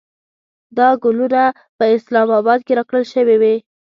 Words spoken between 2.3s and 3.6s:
اباد کې راکړل شوې وې.